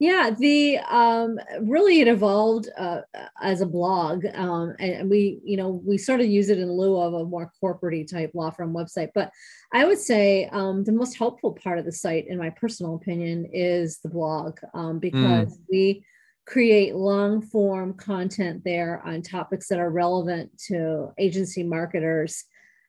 Yeah, 0.00 0.30
the 0.30 0.78
um, 0.78 1.40
really 1.62 2.00
it 2.00 2.06
evolved 2.06 2.68
uh, 2.78 3.00
as 3.42 3.62
a 3.62 3.66
blog, 3.66 4.24
um, 4.34 4.76
and 4.78 5.10
we, 5.10 5.40
you 5.42 5.56
know, 5.56 5.82
we 5.84 5.98
sort 5.98 6.20
of 6.20 6.26
use 6.26 6.50
it 6.50 6.58
in 6.58 6.70
lieu 6.70 7.00
of 7.00 7.14
a 7.14 7.24
more 7.24 7.50
corporate 7.58 8.08
type 8.08 8.30
law 8.32 8.50
firm 8.50 8.72
website. 8.72 9.08
But 9.12 9.32
I 9.72 9.86
would 9.86 9.98
say 9.98 10.48
um, 10.52 10.84
the 10.84 10.92
most 10.92 11.18
helpful 11.18 11.52
part 11.52 11.80
of 11.80 11.84
the 11.84 11.90
site, 11.90 12.28
in 12.28 12.38
my 12.38 12.50
personal 12.50 12.94
opinion, 12.94 13.46
is 13.52 13.98
the 13.98 14.08
blog 14.08 14.60
um, 14.72 15.00
because 15.00 15.48
mm. 15.48 15.58
we 15.68 16.04
create 16.48 16.94
long 16.94 17.42
form 17.42 17.92
content 17.92 18.62
there 18.64 19.02
on 19.04 19.20
topics 19.20 19.68
that 19.68 19.78
are 19.78 19.90
relevant 19.90 20.50
to 20.66 21.12
agency 21.18 21.62
marketers 21.62 22.44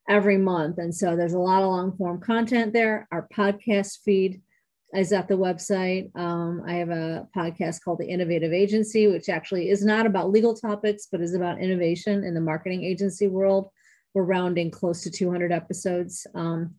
every 0.07 0.37
month. 0.37 0.77
And 0.77 0.95
so 0.95 1.17
there's 1.17 1.33
a 1.33 1.39
lot 1.39 1.61
of 1.61 1.67
long 1.67 1.95
form 1.97 2.21
content 2.21 2.71
there. 2.71 3.05
Our 3.11 3.27
podcast 3.35 3.97
feed 4.05 4.41
is 4.95 5.11
at 5.11 5.27
the 5.27 5.37
website. 5.37 6.15
Um, 6.17 6.63
I 6.65 6.75
have 6.75 6.89
a 6.89 7.27
podcast 7.35 7.83
called 7.83 7.99
The 7.99 8.07
Innovative 8.07 8.53
Agency, 8.53 9.07
which 9.07 9.27
actually 9.27 9.69
is 9.69 9.83
not 9.83 10.05
about 10.05 10.31
legal 10.31 10.55
topics, 10.55 11.09
but 11.11 11.19
is 11.19 11.35
about 11.35 11.61
innovation 11.61 12.23
in 12.23 12.33
the 12.33 12.41
marketing 12.41 12.85
agency 12.85 13.27
world. 13.27 13.71
We're 14.13 14.23
rounding 14.23 14.71
close 14.71 15.03
to 15.03 15.11
200 15.11 15.51
episodes. 15.51 16.25
Um, 16.33 16.75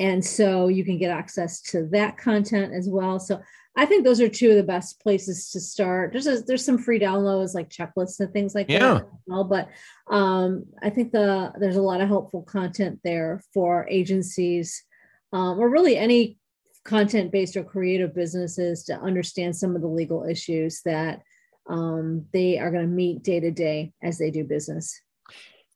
and 0.00 0.24
so 0.24 0.68
you 0.68 0.84
can 0.84 0.98
get 0.98 1.10
access 1.10 1.60
to 1.62 1.86
that 1.92 2.16
content 2.16 2.72
as 2.72 2.88
well. 2.88 3.20
So 3.20 3.40
I 3.76 3.86
think 3.86 4.04
those 4.04 4.20
are 4.20 4.28
two 4.28 4.50
of 4.50 4.56
the 4.56 4.62
best 4.62 5.00
places 5.00 5.50
to 5.50 5.60
start. 5.60 6.12
There's 6.12 6.28
a, 6.28 6.40
there's 6.42 6.64
some 6.64 6.78
free 6.78 7.00
downloads 7.00 7.54
like 7.54 7.70
checklists 7.70 8.20
and 8.20 8.32
things 8.32 8.54
like 8.54 8.70
yeah. 8.70 8.94
that. 8.94 9.08
Well, 9.26 9.44
but 9.44 9.68
um, 10.08 10.66
I 10.82 10.90
think 10.90 11.10
the 11.10 11.52
there's 11.58 11.76
a 11.76 11.82
lot 11.82 12.00
of 12.00 12.08
helpful 12.08 12.42
content 12.42 13.00
there 13.02 13.42
for 13.52 13.86
agencies 13.90 14.84
um, 15.32 15.58
or 15.58 15.68
really 15.68 15.96
any 15.96 16.38
content 16.84 17.32
based 17.32 17.56
or 17.56 17.64
creative 17.64 18.14
businesses 18.14 18.84
to 18.84 18.94
understand 19.00 19.56
some 19.56 19.74
of 19.74 19.82
the 19.82 19.88
legal 19.88 20.24
issues 20.24 20.82
that 20.84 21.22
um, 21.68 22.26
they 22.32 22.58
are 22.58 22.70
going 22.70 22.84
to 22.84 22.88
meet 22.88 23.22
day 23.22 23.40
to 23.40 23.50
day 23.50 23.92
as 24.02 24.18
they 24.18 24.30
do 24.30 24.44
business. 24.44 25.00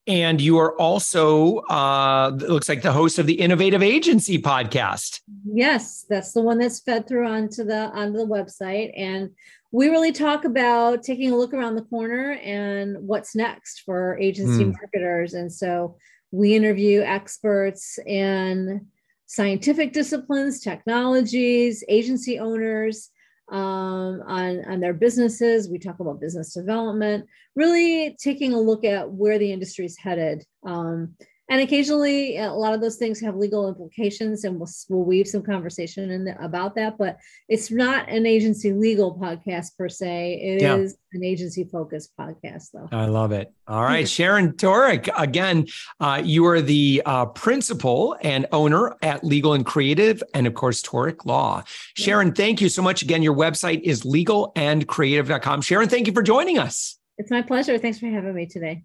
And 0.09 0.41
you 0.41 0.59
are 0.59 0.75
also, 0.81 1.59
uh, 1.59 2.33
it 2.35 2.49
looks 2.49 2.69
like 2.69 2.81
the 2.81 2.93
host 2.93 3.19
of 3.19 3.27
the 3.27 3.35
Innovative 3.35 3.83
Agency 3.83 4.41
podcast. 4.41 5.21
Yes, 5.45 6.07
that's 6.09 6.33
the 6.33 6.41
one 6.41 6.57
that's 6.57 6.81
fed 6.81 7.07
through 7.07 7.29
onto 7.29 7.63
the 7.63 7.91
onto 7.91 8.17
the 8.17 8.27
website, 8.27 8.91
and 8.97 9.31
we 9.71 9.89
really 9.89 10.13
talk 10.13 10.45
about 10.45 11.03
taking 11.03 11.31
a 11.31 11.37
look 11.37 11.53
around 11.53 11.75
the 11.75 11.83
corner 11.83 12.33
and 12.43 12.97
what's 13.07 13.37
next 13.37 13.83
for 13.85 14.19
agency 14.19 14.65
mm. 14.65 14.73
marketers. 14.73 15.35
And 15.35 15.53
so 15.53 15.99
we 16.31 16.55
interview 16.55 17.03
experts 17.03 17.99
in 18.07 18.87
scientific 19.27 19.93
disciplines, 19.93 20.61
technologies, 20.61 21.85
agency 21.89 22.39
owners 22.39 23.11
um, 23.51 24.23
on, 24.27 24.65
on 24.67 24.81
their 24.81 24.95
businesses. 24.95 25.69
We 25.69 25.79
talk 25.79 26.01
about 26.01 26.21
business 26.21 26.55
development, 26.55 27.27
really 27.55 28.17
taking 28.23 28.53
a 28.53 28.61
look 28.61 28.85
at 28.85 29.11
where 29.11 29.39
the 29.39 29.53
industry 29.53 29.87
is 29.87 29.97
headed. 29.99 30.45
Um, 30.65 31.15
and 31.49 31.61
occasionally 31.61 32.37
a 32.37 32.53
lot 32.53 32.75
of 32.75 32.81
those 32.81 32.97
things 32.97 33.21
have 33.21 33.37
legal 33.37 33.69
implications 33.69 34.45
and 34.45 34.59
we'll, 34.59 34.69
we'll 34.89 35.05
weave 35.05 35.27
some 35.27 35.43
conversation 35.43 36.11
in 36.11 36.25
the, 36.25 36.45
about 36.45 36.75
that 36.75 36.99
but 36.99 37.19
it's 37.49 37.71
not 37.71 38.09
an 38.09 38.27
agency 38.27 38.73
legal 38.73 39.19
podcast 39.19 39.77
per 39.77 39.89
se. 39.89 40.41
It 40.43 40.63
yeah. 40.63 40.77
is 40.77 40.97
an 41.13 41.25
agency 41.25 41.65
focused 41.65 42.13
podcast 42.19 42.69
though. 42.73 42.89
I 42.93 43.07
love 43.07 43.33
it. 43.33 43.53
All 43.67 43.83
right 43.83 44.09
sharon 44.09 44.53
toerek 44.53 45.09
again 45.17 45.67
uh, 46.01 46.21
you 46.23 46.47
are 46.47 46.61
the 46.61 47.03
uh, 47.05 47.27
principal 47.27 48.17
and 48.23 48.47
owner 48.53 48.97
at 49.03 49.25
legal 49.25 49.55
and 49.55 49.65
creative 49.65 50.23
and 50.35 50.47
of 50.47 50.55
course 50.55 50.83
toerek 50.83 51.25
law. 51.25 51.63
Sharon 51.95 52.33
thank 52.35 52.61
you 52.61 52.69
so 52.69 52.83
much. 52.83 53.03
Again 53.03 53.23
your 53.23 53.35
website 53.35 53.83
is 53.83 54.03
legalandcreative.com 54.03 55.63
sharon 55.63 55.89
thank 55.89 56.07
you 56.07 56.13
for 56.13 56.23
joining 56.23 56.59
us. 56.59 56.99
It's 57.17 57.31
my 57.33 57.43
pleasure. 57.43 57.79
Thanks 57.79 57.99
for 57.99 58.07
having 58.07 58.35
me 58.35 58.47
today 58.47 58.85